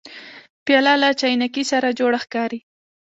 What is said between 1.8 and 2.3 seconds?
جوړه